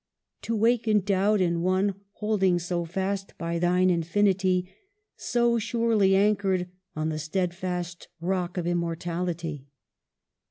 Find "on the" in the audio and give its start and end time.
6.95-7.19